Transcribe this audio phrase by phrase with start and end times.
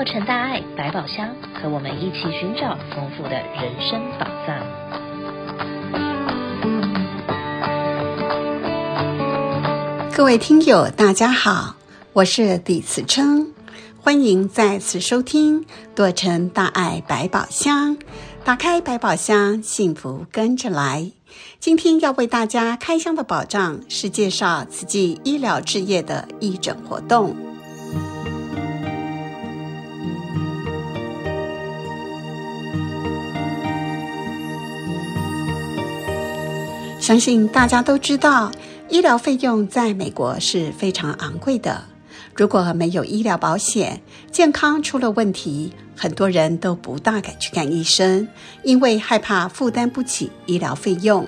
[0.00, 4.56] 洛城大爱百宝箱，和我们一起寻找丰富的人生宝藏。
[10.16, 11.74] 各位听友，大家好，
[12.14, 13.52] 我是李慈琛，
[14.00, 17.98] 欢迎再次收听洛城大爱百宝箱。
[18.42, 21.12] 打开百宝箱，幸福跟着来。
[21.58, 27.36] 今天要为大家开箱的宝藏是介绍慈济医疗置业的义诊活动。
[37.10, 38.52] 相信大家都知道，
[38.88, 41.82] 医疗费用在美国是非常昂贵的。
[42.36, 44.00] 如果没有医疗保险，
[44.30, 48.28] 健康出了问题，很多人都不大敢去看医生，
[48.62, 51.26] 因为害怕负担不起医疗费用。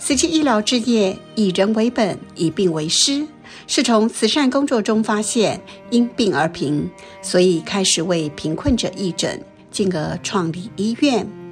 [0.00, 3.24] 慈济医疗志业以人为本，以病为师，
[3.68, 6.90] 是从慈善工作中发现因病而贫，
[7.22, 9.40] 所以开始为贫困者义诊，
[9.70, 11.43] 进而创立医院。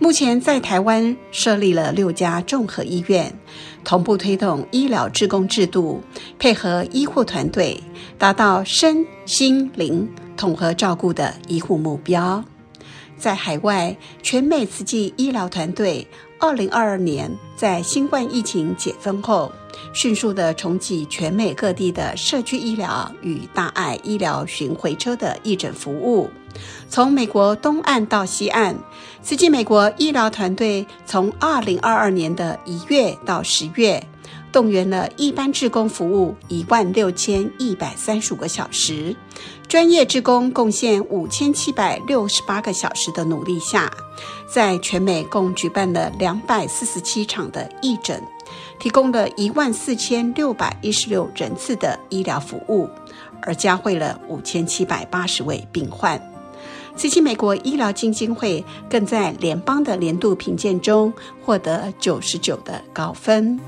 [0.00, 3.36] 目前在台湾设立了六家综合医院，
[3.82, 6.00] 同步推动医疗志工制度，
[6.38, 7.82] 配合医护团队，
[8.16, 12.44] 达到身心灵统合照顾的医护目标。
[13.16, 16.06] 在海外，全美慈济医疗团队。
[16.40, 19.50] 二零二二年，在新冠疫情解封后，
[19.92, 26.30] 迅速地重启全美各地的社区医疗与大爱医疗巡回车的义诊服务。
[26.88, 28.78] 从美国东岸到西岸，
[29.22, 34.02] 慈济美国医疗团队从二零二二年的一月到十月，
[34.50, 39.14] 动员了一般志工服务一万六千一百三十五个小时。
[39.68, 43.92] 专业志工贡献五千七百六十八个小时的努力下，
[44.50, 48.22] 在全美共举办了两百四十七场的义诊，
[48.78, 52.88] 提供了一万四千六百一十六人次的医疗服务，
[53.42, 56.18] 而加惠了五千七百八十位病患。
[56.98, 63.60] 慈济美国医疗基金会更在联邦的年度评鉴中获得九十九的高分。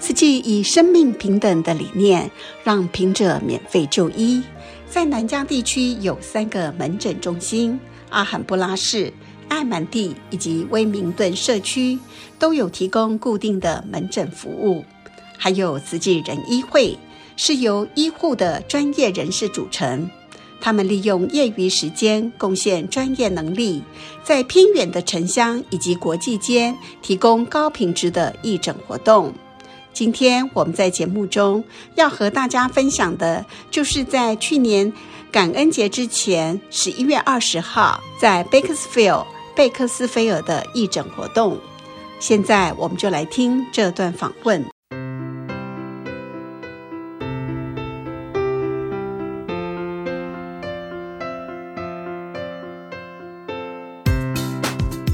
[0.00, 2.28] 此季以生命平等的理念，
[2.64, 4.42] 让贫者免费就医。
[4.88, 7.78] 在南疆地区有三个门诊中心，
[8.10, 9.12] 阿罕布拉市、
[9.48, 11.98] 爱满地以及威明顿社区
[12.38, 14.84] 都有提供固定的门诊服务。
[15.38, 16.98] 还有慈济人医会，
[17.36, 20.10] 是由医护的专业人士组成，
[20.60, 23.82] 他们利用业余时间贡献专业能力，
[24.24, 29.32] 在偏远的城乡以及国际间提供高品质的义诊活动。
[29.92, 31.62] 今天我们在节目中
[31.94, 34.92] 要和大家分享的，就是在去年
[35.30, 41.56] 感恩节之前，十一月二十号，在 Bakersfield 贝克斯菲尔的义诊活动。
[42.18, 44.62] 现在我们就来听这段访问。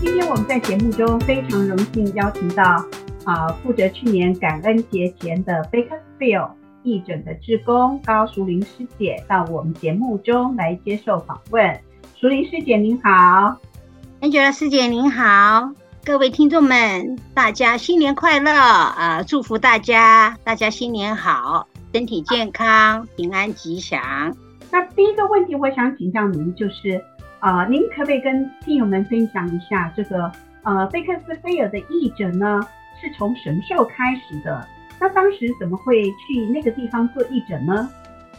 [0.00, 2.84] 今天我们在节目中非常荣幸邀请到。
[3.24, 6.50] 啊，负责去年感恩节前的 Bakersfield
[6.82, 11.80] 义诊的志工高淑玲师姐到我们节目中来接受访问。
[12.16, 13.56] 淑玲师姐您好
[14.22, 15.72] ，Angela 师姐您好，
[16.04, 19.20] 各位听众们，大家新年快乐啊！
[19.24, 24.00] 祝福大家，大家新年好，身体健康，平安吉祥。
[24.70, 27.04] 那第一个问题，我想请教您，就是
[27.40, 30.30] 啊，您可不可以跟听友们分享一下这个
[30.62, 32.60] 呃贝克斯菲尔的义诊呢？
[33.00, 34.64] 是从什么时候开始的？
[35.00, 37.90] 那当时怎么会去那个地方做义诊呢？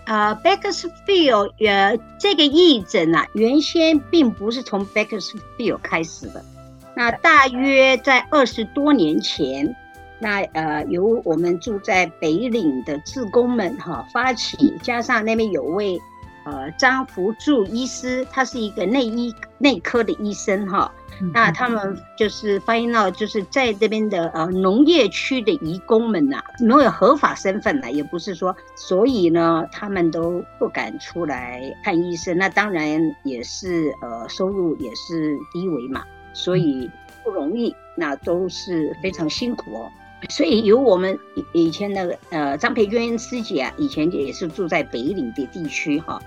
[0.06, 6.44] 啊、uh,，Bakersfield 呃，这个义诊啊，原先并不是从 Bakersfield 开始的。
[6.96, 9.74] 那大约在二十多年前，
[10.20, 15.98] 那呃，由我们住在北岭的志工们哈发起，加上那边有位
[16.46, 20.92] 呃张福柱医师，他是一个内医内科的医生哈。
[21.34, 32.38] 那他们就是发现到，就是在这边的呃农业区的移工们呐、啊，没有合法身份呢，也不是说，所以呢，他们都不敢出来看医生。
[32.38, 36.90] 那当然也是呃收入也是低微嘛，所以
[37.24, 39.90] 不容易，那都是非常辛苦哦。
[40.30, 41.18] 所以有我们
[41.54, 46.22] 以前那个呃张培娟师姐啊，以前也是住在北岭的地区哈，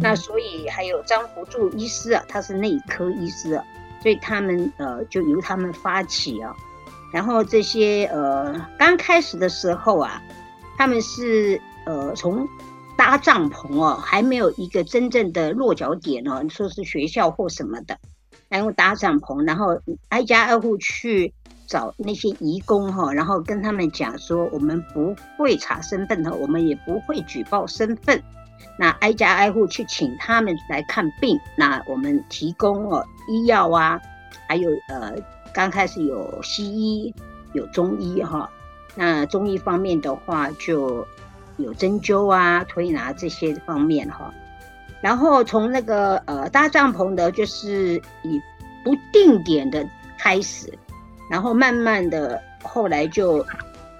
[0.00, 3.64] 那所以还有张福柱医师啊，他是内科医师啊。
[4.02, 6.54] 所以他们呃就由他们发起啊，
[7.12, 10.22] 然后这些呃刚开始的时候啊，
[10.76, 12.48] 他们是呃从
[12.96, 17.98] 搭帐篷哦，还没有一个真正的落脚点哦，你说是学校或什么的，
[18.48, 19.78] 然后搭帐篷，然后
[20.08, 21.34] 挨家挨户去
[21.66, 28.22] 找那些移工哈，然后跟他们讲说，我们不会查身份的，我们也不会举报身份。
[28.78, 34.00] 那挨家挨户去请他们来看病，那我们提供哦医药啊，
[34.48, 35.14] 还有呃
[35.54, 37.14] 刚开始有西医
[37.54, 38.50] 有中医哈，
[38.94, 41.06] 那中医方面的话就
[41.56, 44.32] 有针灸啊、推拿这些方面哈，
[45.00, 48.40] 然后从那个呃搭帐篷的，就是以
[48.84, 49.86] 不定点的
[50.18, 50.72] 开始，
[51.30, 53.44] 然后慢慢的后来就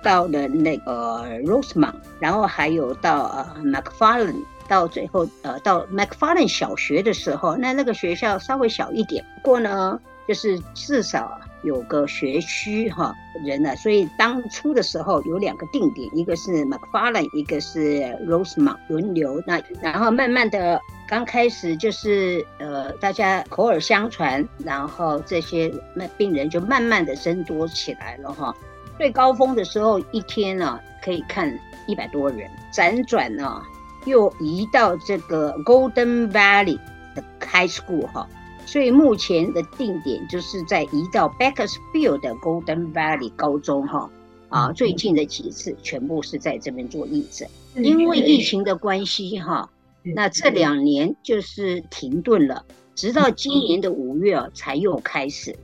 [0.06, 4.44] 到了那个 Rosemont，然后还有到呃 McFarland。
[4.68, 13.14] 到最后，呃，到 McFarland 小学的时候，那那个学校稍微小一点，不过呢，就是至少有个学区哈
[13.44, 19.40] 人呢，所以当初的时候有两个定点，一个是 McFarland，一个是 Rosemont 轮流。
[19.46, 28.52] 那然后慢慢的，刚开始就是呃，大家口耳相传，然后这些那病人就慢慢的增多起来了哈。
[28.98, 33.62] 最高峰的时候，一天呢可以看一百多人，辗转呢。
[34.06, 36.78] 又移到这个 Golden Valley
[37.16, 38.28] 的 High School 哈，
[38.64, 44.08] 所以目前的定点就是在移到 Bakersfield 的 Golden Valley 高中哈。
[44.48, 49.68] 啊，最近的几次全部是在这边做义诊，因为疫情的关系哈，
[50.14, 52.64] 那这两年就是停顿了，
[52.94, 55.56] 直到今年的五月啊才又开始，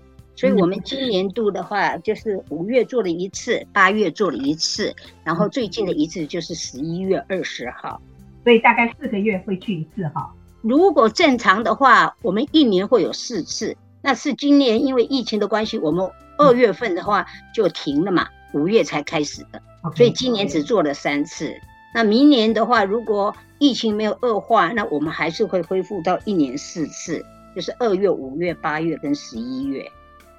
[0.42, 4.92] 所以我们今年度的话就是五月做了一次，八月做了一次，
[5.22, 8.02] 然后最近的一次就是十一月二十号。
[8.42, 10.34] 所以大概四个月会去一次哈。
[10.60, 13.76] 如果正常的话，我们一年会有四次。
[14.02, 17.24] 那是今年因为疫情的关系，我们二月份的话
[17.54, 19.62] 就停了嘛，五月才开始的。
[19.94, 21.54] 所以今年只做了三次。
[21.94, 27.24] 那明年的话，如果疫情没有恶化，那我们还是会恢复到一年四次，
[27.54, 29.88] 就是二月、五月、八月跟十一月。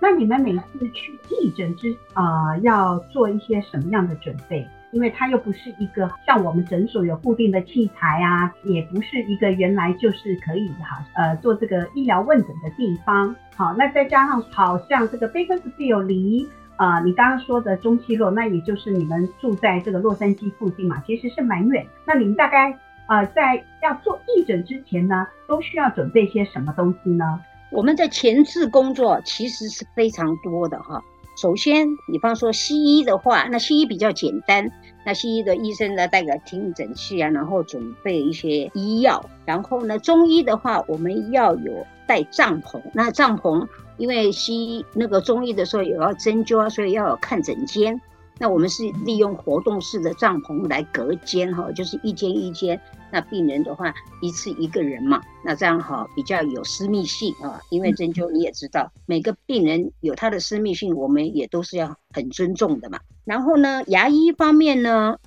[0.03, 4.67] 那你们每次去义诊之啊、呃，要做一些什么样的准备？
[4.91, 13.33] 因为它又不是一个像我们诊所有固定的器材啊，也不是一个原来就是可以哈呃做这个医疗问诊的地方。
[13.55, 21.87] 好，那再加上好像这个 Bakersfield 离啊、呃、你刚刚说的中西洛，那也就是你们住在这个洛杉矶附近嘛，其实是蛮远。
[22.05, 22.77] 那你们大概
[23.07, 27.39] 呃在要做义诊之前呢，都需要准备些什么东西呢？
[27.73, 31.03] 我们在前置工作其实是非常多的哈。
[31.35, 34.71] 首先，比方说西医的话，那西医比较简单。
[35.03, 39.27] 那西医的医生呢，带个听诊器啊，然后准备一些医药。
[39.43, 42.79] 然后呢，中医的话，我们要有带帐篷。
[42.93, 43.67] 那帐篷，
[43.97, 47.99] 因为西医那个中医的时候也要针灸啊，所以要有看诊间。
[48.43, 52.77] 那我们是利用活动式的帐篷来隔间哈，就是一间一间。
[53.09, 57.61] 那病人的话，一次一个人嘛，那这样哈比较有私密性啊。
[57.69, 62.99] 因为针灸你也知道，每个病人有他的私密性，我们也都是要很尊重的嘛。
[63.23, 65.17] 然后呢，牙医方面呢，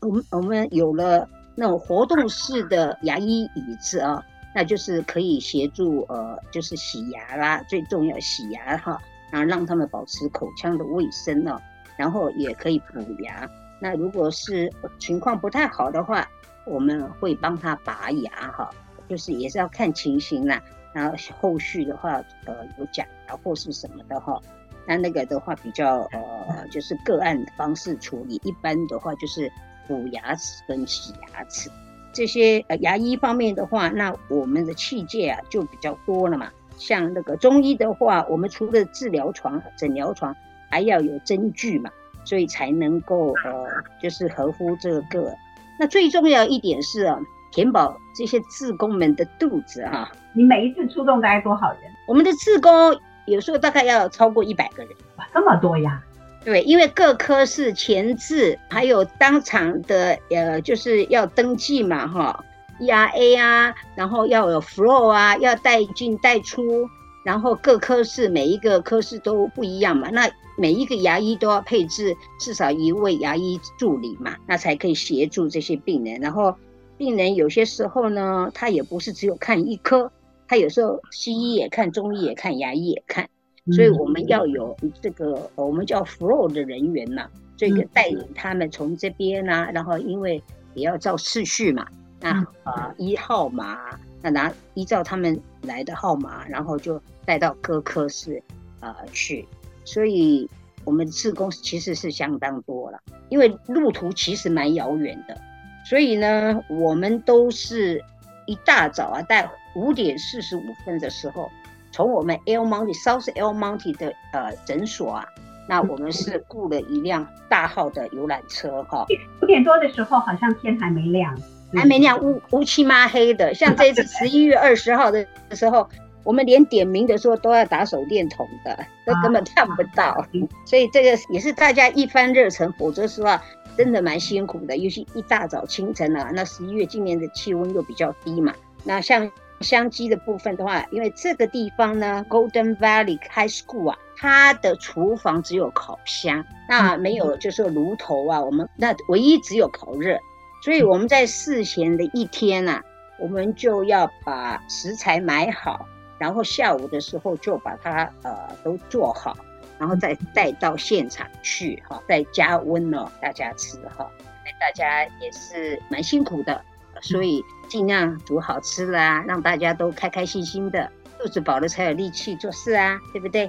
[0.00, 4.22] 我们我们有了那种活动式的牙医椅子啊，
[4.54, 9.00] 那就是可以协助呃，就是洗牙啦，最重要洗牙哈，
[9.32, 11.58] 然后让他们保持口腔的卫生呢。
[11.96, 13.48] 然后也可以补牙。
[13.78, 16.26] 那如果是情况不太好的话，
[16.64, 18.70] 我们会帮他拔牙哈，
[19.08, 20.62] 就是也是要看情形啦。
[20.94, 24.40] 然后后续的话，呃，有假牙或是什么的哈，
[24.86, 28.40] 那那个的话比较呃，就是个案的方式处理。
[28.44, 29.52] 一般的话就是
[29.86, 31.70] 补牙齿跟洗牙齿
[32.14, 36.50] 这些呃牙医方面的话，那我们的器械啊就比较多了嘛。
[36.78, 40.34] 像那个中医的话，我们除了治疗床、诊疗床。
[40.70, 41.90] 还要有证据嘛，
[42.24, 43.66] 所以才能够呃，
[44.02, 45.34] 就是合乎这个个。
[45.78, 47.18] 那最重要一点是啊，
[47.52, 50.10] 填饱这些志工们的肚子啊。
[50.34, 51.80] 你每一次出动大概多少人？
[52.08, 54.92] 我们的志工有时候大概要超过一百个人。
[55.16, 56.02] 哇，这么多呀？
[56.44, 62.44] 对，因为各科室前置，还有当场的呃，就是要登记嘛，哈
[62.78, 66.88] ，ERA 啊，然后要有 flow 啊，要带进带出，
[67.26, 70.30] 然后各科室每一个科室都不一样嘛，那。
[70.58, 76.18] 每一个牙医都要配置至少一位牙医助理嘛，那才可以协助这些病人。
[76.18, 76.56] 然后
[76.96, 80.10] 病人有些时候呢，他也不是只有看一科，
[80.48, 83.28] 他有时候西医也看，中医也看，牙医也看。
[83.74, 90.42] 所以我们要有这个我们叫 flow 的人员嘛，这个带领他们从这边啊，然后因为
[90.72, 91.86] 也要照次序嘛，
[92.18, 93.90] 那啊一号码，
[94.22, 98.42] 那拿依照他们来的号码，然后就带到各科室
[98.80, 99.46] 啊去。
[99.84, 100.48] 所以，
[100.84, 105.40] 我们志工其实是相当多了，因为路途其实蛮遥远的，
[105.88, 108.02] 所以呢，我们都是
[108.46, 111.48] 一大早啊，在五点四十五分的时候，
[111.92, 115.26] 从我们 El Monte South El Monte 的呃诊所啊，
[115.68, 119.06] 那我们是雇了一辆大号的游览车哈。
[119.42, 121.36] 五点多的时候，好像天还没亮，
[121.74, 123.54] 还没亮，乌乌漆嘛黑的。
[123.54, 125.88] 像这次 十一月二十号的时候，
[126.24, 130.26] 我们连点名的时候都要打手电筒的，都根本看不到。
[130.64, 133.42] 所以这个也是大家一番热忱，否则的话
[133.76, 134.76] 真的蛮辛苦的。
[134.76, 138.52] 尤其一大早清晨啊，那十一月今年的气温又比较低嘛，
[138.84, 139.30] 那像。
[139.62, 150.18] 香鸡的部分的话，因为这个地方呢，Golden Valley High School 啊，它的厨房只有烤箱，那没有就是炉头啊，我们那唯一只有烤热，
[150.66, 152.82] 所以我们在事前的一天啊，
[153.20, 155.86] 我们就要把食材买好，
[156.18, 159.36] 然后下午的时候就把它呃都做好，
[159.78, 164.10] 然后再带到现场去哈，再加温哦，大家吃哈，
[164.44, 166.60] 那大家也是蛮辛苦的。
[167.00, 173.46] 所以尽量煮好吃的啊，让大家都开开心心的，肚子饱了才有力气做事啊，对不对？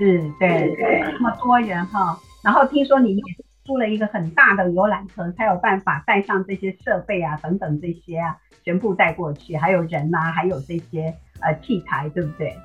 [0.00, 3.22] 是，对对，这么多人哈，然后听说你也
[3.66, 12.56] 租了一个很大的游览车，才有办法带上这些设备啊，等等这些啊，全部带过去，还有人呐、啊，还有这些呃器材，对不对？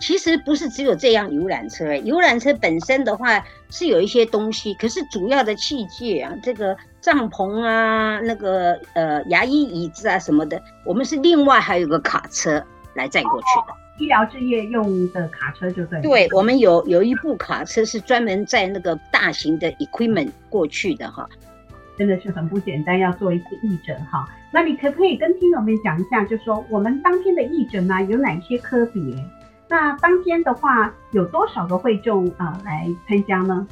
[0.00, 13.74] 其实不是只有这样游览车，游览车本身的话是有一些东西，可是主要的器械啊，这个帐篷啊，那个呃牙医椅子啊什么的，我们是另外还有个卡车来载过去的。
[13.98, 16.00] 哦，医疗置业用的卡车就对。
[16.00, 21.28] 对，我们有有一部卡车是专门载那个大型的 equipment 过去的哈，
[21.96, 24.28] 真的是很不简单，要做一次义诊哈。
[24.52, 29.02] 那你可不可以跟听友们讲一下，就是说我们当天的义诊呢有哪些科别？
[29.68, 33.66] 那当天的话，有多少个会众啊、呃、来参加呢？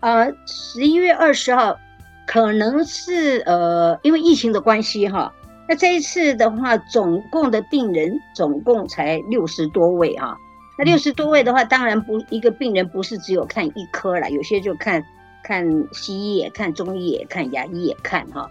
[0.00, 1.78] 呃，十一月二十号，
[2.26, 5.32] 可能是呃，因为疫情的关系哈。
[5.68, 10.36] 那这一次的话，总共的病人总共才六十多位啊。
[10.76, 15.02] 那六十多位的话，当然不一个病人不是只有看一科啦，有些就看
[15.42, 18.50] 看西医也看中医也看牙医也看哈。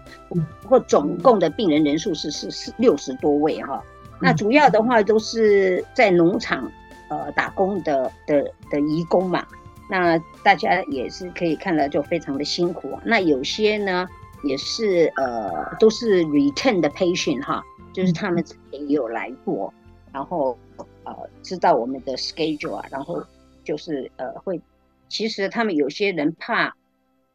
[0.62, 3.82] 不过总共的病人人数是是是六十多位哈。
[4.20, 6.70] 那主要的话都是在农场，
[7.08, 9.44] 呃，打工的的的移工嘛。
[9.90, 13.02] 那大家也是可以看到，就非常的辛苦啊。
[13.04, 14.08] 那有些呢，
[14.44, 19.72] 也是呃，都是 return 的 patient 哈，就是他们之前也有来过，
[20.12, 20.56] 然后
[21.04, 23.22] 呃，知道我们的 schedule 啊，然后
[23.64, 24.60] 就是呃，会，
[25.08, 26.74] 其实他们有些人怕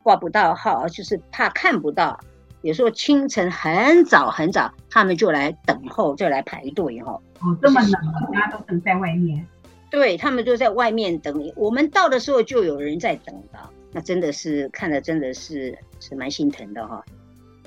[0.04, 2.20] 挂不到号，就是怕看不到。
[2.62, 7.14] 有时候清晨很早很早，他们就来等候，就来排队哈。
[7.40, 7.92] 哦，这么冷，
[8.34, 9.48] 大家都等在外面。
[9.90, 11.54] 对，他们就在外面等你。
[11.56, 13.60] 我们到的时候就有人在等的，
[13.92, 17.04] 那真的是看了真的是是蛮心疼的哈。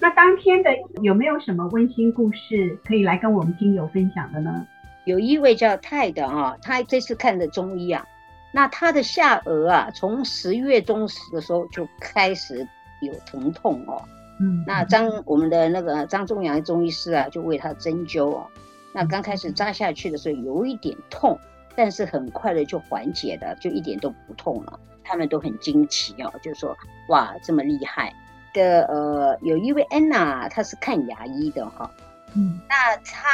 [0.01, 0.71] 那当天的
[1.03, 4.67] 有没有什么温馨故事可以来跟我们听友分享的呢？
[5.05, 8.05] 有一位叫泰的哈，他这次看的中医啊，
[8.53, 12.67] 那他的下颚啊，从十月中的时候就开始
[13.01, 14.03] 有疼痛哦。
[14.41, 18.47] 嗯，那张我们的那个张仲阳中医师啊，就为他针灸哦。
[18.93, 21.39] 那刚开始扎下去的时候有一点痛，
[21.75, 24.79] 但是很快的就缓解了，就一点都不痛了。
[25.05, 26.77] 他们都很惊奇哦，就说
[27.09, 28.13] 哇这么厉害
[28.55, 28.83] 的。
[28.85, 31.91] 呃，有一位安娜，她是看牙医的哈。
[32.35, 33.29] 嗯，那她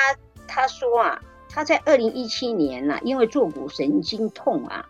[0.46, 4.86] 她说啊，她在二零一七年呐、啊，因为坐骨神经痛啊，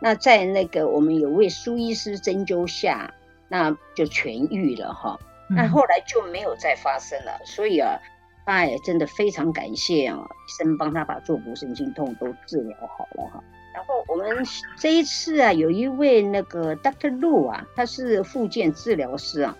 [0.00, 3.12] 那在那个我们有位苏医师针灸下，
[3.48, 5.18] 那就痊愈了哈。
[5.46, 8.00] 那后来就没有再发生了，所以啊，
[8.46, 13.42] 他也真的非常感谢啊，医生帮他把坐骨神经痛都治疗好了哈。
[13.74, 14.44] 然后我们
[14.78, 17.18] 这一次啊，有一位那个 Dr.
[17.18, 19.56] Lu 啊，他是复健治疗师啊，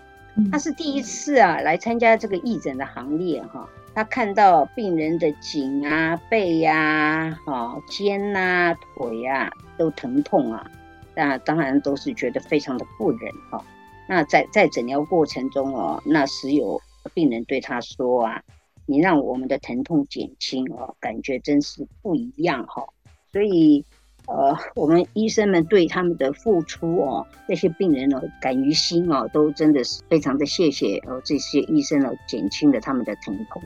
[0.51, 3.67] 他是第一次啊来参加这个义诊的行列哈。
[3.93, 10.69] 他看到病人的颈啊、背呀、哈肩呐、腿呀都疼痛啊，
[11.15, 13.63] 那当然都是觉得非常的不忍哈。
[14.07, 16.81] 那在在诊疗过程中哦，那时有
[17.13, 18.41] 病人对他说啊
[18.85, 22.85] ：“你让我们的疼痛减轻哦，感觉真是不一样哈。”
[23.31, 23.83] 所以，
[24.27, 33.61] 呃，我们医生们对他们的付出哦，这些病人哦，敢于心哦，都真的是非常的谢谢哦，这些医生哦，减轻了他们的疼痛。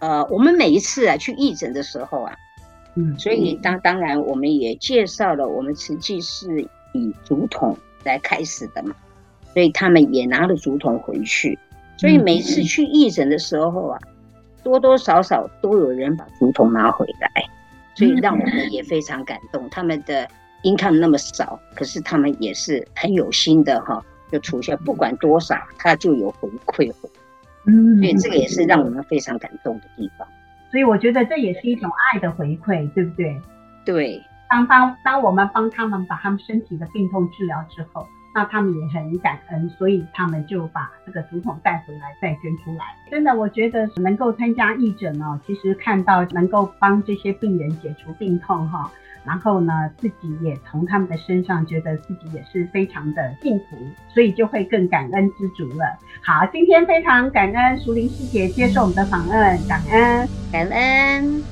[0.00, 2.34] 呃，我们每一次啊去义诊的时候啊，
[2.94, 6.62] 嗯，所以当当然我们也介绍了，我们实际是
[6.94, 8.94] 以竹筒来开始的嘛。
[9.54, 11.58] 所以他们也拿了竹筒回去，
[11.96, 13.98] 所以每次去义诊的时候啊，
[14.68, 17.30] 多多少少都有人把竹筒拿回来，
[17.94, 19.68] 所以让我们也非常感动。
[19.70, 20.28] 他们的
[20.62, 27.08] income 那么少，可是他们也是很有心的哈，就出现不管多少，他就有回馈回。
[27.66, 30.28] 嗯，所以这个也是让我们非常感动的地方。
[30.70, 33.40] 所以我觉得这也是一种爱的回馈，对不对？
[33.86, 34.22] 对。
[34.50, 38.06] 当当当我们帮他们把他们身体的病痛治疗之后，
[38.38, 42.84] 那他们也很感恩，所以他们就把这个竹筒带回来再捐出来。
[43.10, 48.88] 真的，我觉得能够参加义诊哦，其实看到能够帮这些病人解除病痛哈，
[49.24, 53.76] 然后呢，自己也从他们的身上觉得自己也是非常的幸福，
[54.08, 55.98] 所以就会更感恩知足了。
[56.22, 61.42] 好，今天非常感恩熟林师姐接受我们的访问，感恩，感恩。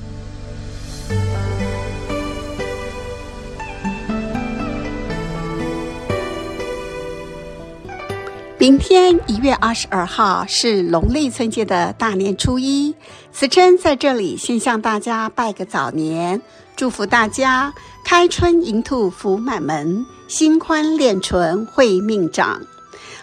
[8.58, 12.94] 明天一月二十二号是农历春节的大年初一，
[13.30, 16.40] 慈琛在这里先向大家拜个早年，
[16.74, 22.62] 祝福大家开春迎兔福满门，心宽练纯会命长。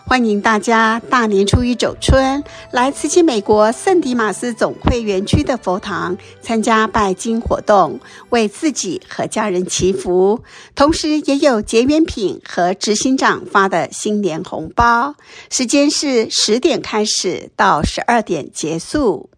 [0.05, 10.43] 欢迎大家大年初一走春来慈济美国圣迪马斯总会园区的佛堂参加拜金活动，为自己和家人祈福，
[10.75, 15.15] 同时也有结缘品和执行长发的新年红包。
[15.50, 19.29] 时间是十点开始到十二点结束。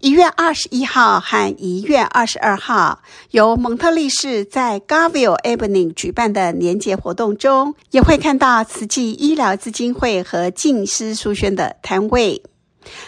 [0.00, 12.42] 一月二十一号和一月二十二号，由蒙特利市在 Garville Avenue 举办的年节活动中，也会看到慈济医疗基金会和静思书轩的摊位。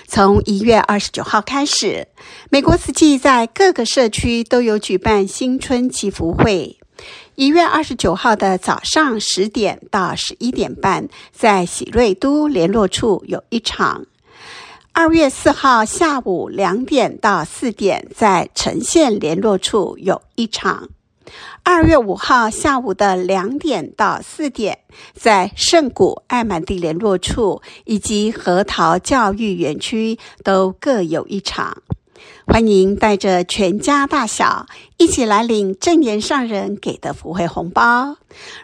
[0.07, 2.07] 从一月二十九号开始，
[2.49, 6.79] 美国慈济在各个社区都有举办新春祈福会。
[7.35, 14.07] 一月二十九号的早上十点到十一点半，在喜瑞都联络处有一场。
[14.97, 20.89] 二月四号下午两点到四点，在城县联络处有一场；
[21.65, 24.79] 二月五号下午的两点到四点，
[25.13, 31.83] 在圣谷爱满地联络处以及核桃教育园区都各有一场。
[32.47, 34.67] 欢迎带着全家大小
[34.99, 38.17] 一起来领正言上人给的福慧红包。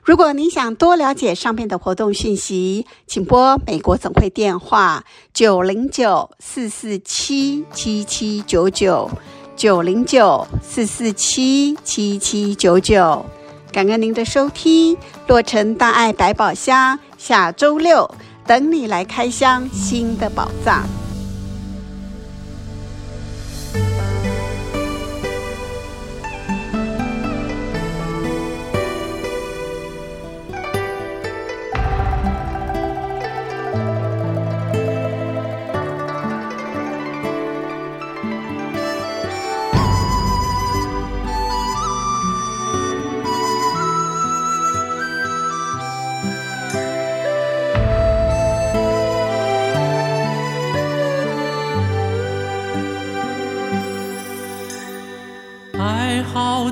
[0.03, 9.11] 如果您想多了解上面的活动讯息，请拨美国总会电话九零九四四七七七九九
[9.57, 13.25] 九零九四四七七七九九。
[13.73, 14.97] 感恩您的收听，
[15.29, 18.13] 洛城大爱百宝箱，下周六
[18.45, 20.89] 等你来开箱新的宝藏。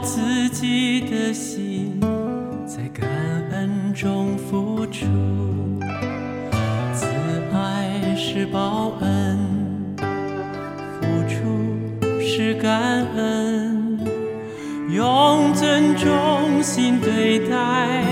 [0.01, 2.01] 自己的心，
[2.67, 3.09] 在感
[3.51, 5.07] 恩中付出。
[6.95, 7.07] 慈
[7.53, 9.39] 爱是报恩，
[11.01, 13.99] 付出是感恩，
[14.89, 18.05] 用尊重心对待，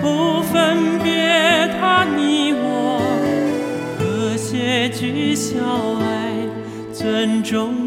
[0.00, 3.00] 不分别他你我，
[3.98, 5.58] 和谐举小
[6.00, 6.32] 爱，
[6.92, 7.85] 尊重。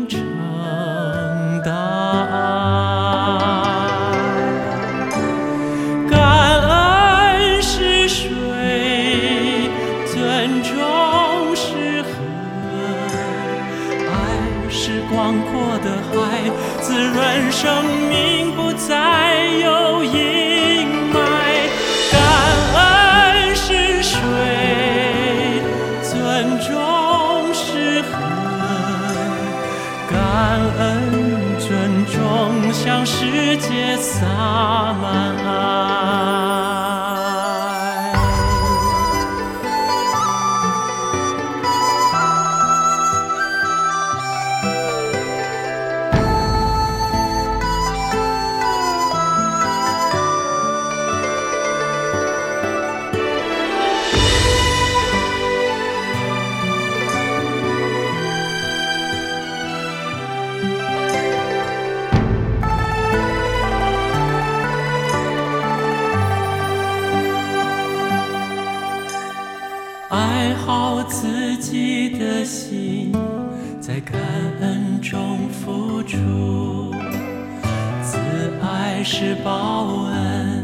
[79.04, 80.64] 是报恩，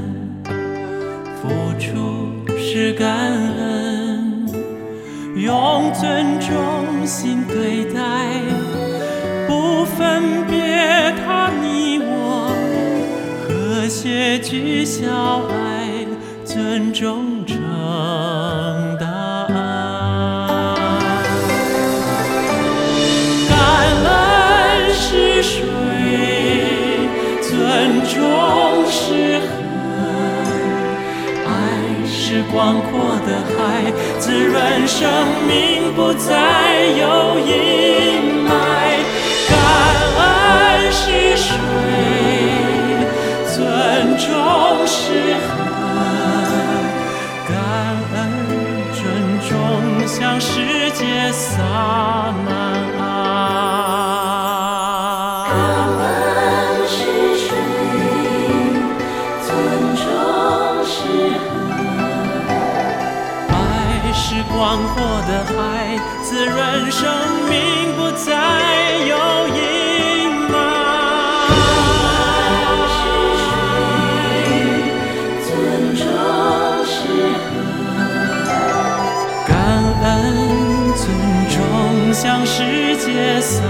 [1.42, 3.10] 付出是感
[3.58, 4.46] 恩，
[5.36, 8.02] 用尊重心对待，
[9.48, 12.52] 不分别他你我，
[13.48, 16.06] 和谐聚小爱，
[16.44, 17.35] 尊重。
[32.56, 35.06] 广阔的海，滋润生
[35.46, 37.52] 命，不再有阴
[38.48, 38.50] 霾。
[39.50, 39.54] 感
[40.16, 40.24] 恩
[40.90, 41.52] 是水。
[43.54, 43.60] 尊
[44.18, 44.26] 重
[44.88, 45.52] 是河，
[47.50, 47.52] 感
[48.16, 48.18] 恩
[48.94, 49.04] 尊
[49.50, 49.52] 重
[50.08, 51.60] 向世界洒
[52.48, 52.85] 满
[66.24, 67.08] 滋润生
[67.50, 68.32] 命，不再
[69.08, 69.56] 有阴
[70.50, 70.54] 霾。
[75.46, 75.50] 尊
[75.96, 76.04] 重
[76.86, 76.94] 是
[78.48, 78.48] 何？
[79.48, 79.50] 感
[80.04, 80.04] 恩
[80.96, 81.04] 尊
[81.50, 81.54] 重
[82.14, 83.62] 向世界洒。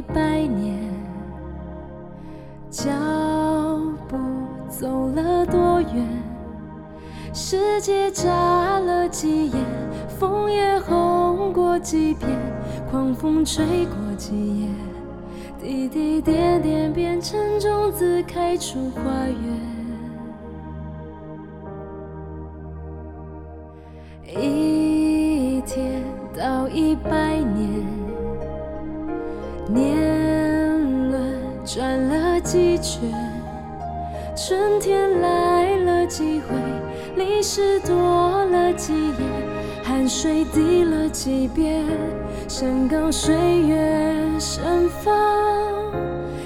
[0.00, 0.78] 百年，
[2.70, 2.90] 脚
[4.08, 4.16] 步
[4.68, 6.06] 走了多远？
[7.32, 8.28] 世界眨
[8.80, 9.64] 了几眼，
[10.08, 12.28] 枫叶红过几片，
[12.90, 14.68] 狂风吹过几夜，
[15.60, 19.69] 滴滴点点变成种子，开出花园。
[32.80, 33.12] 了几圈，
[34.34, 36.56] 春天来了几回，
[37.14, 39.14] 历史多了几页，
[39.84, 41.84] 汗水滴了几遍，
[42.48, 43.76] 山岗水月
[44.38, 45.12] 盛放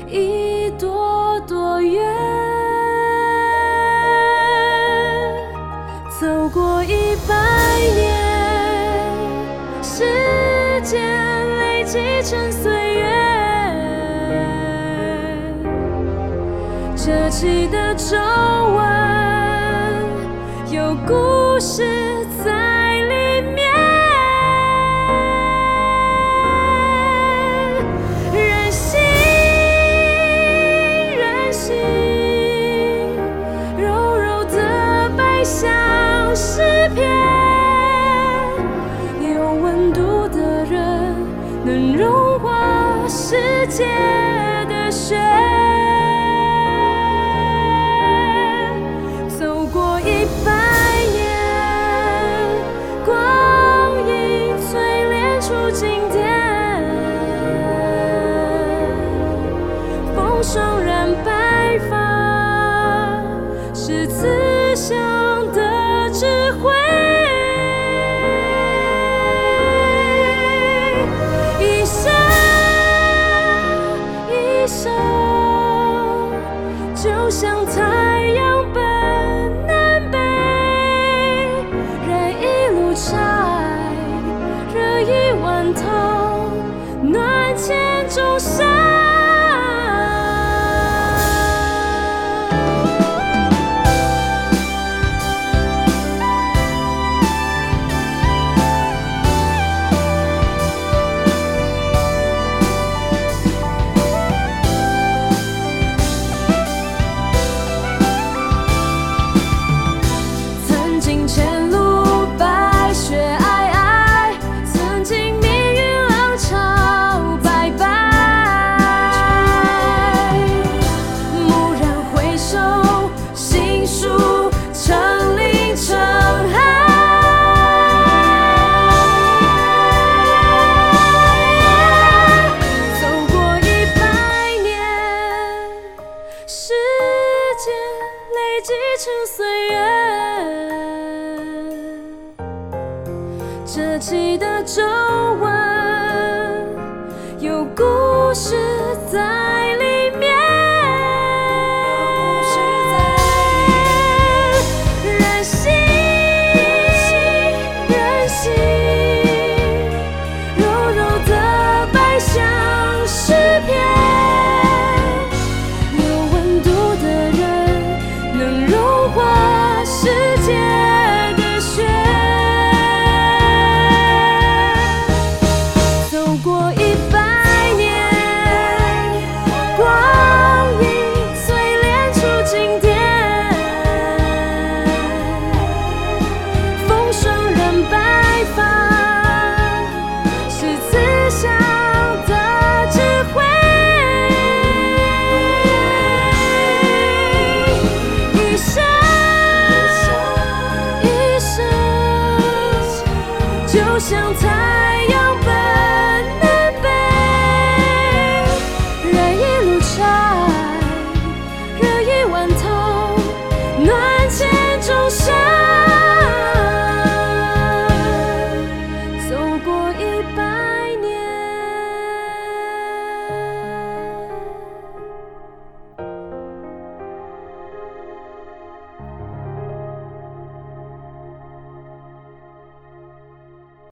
[0.08, 2.04] 一朵朵月，
[6.20, 7.34] 走过一百
[7.94, 8.12] 年，
[9.82, 10.02] 时
[10.82, 11.00] 间
[11.58, 12.00] 累积。
[12.24, 12.73] 成岁
[17.06, 18.82] 这期的皱纹
[20.70, 21.82] 有故事
[22.42, 23.62] 在里面。
[28.32, 28.98] 任性，
[31.14, 31.76] 任性，
[33.76, 37.06] 柔柔的白像诗篇，
[39.20, 41.14] 有温度的人
[41.66, 44.23] 能融化世界。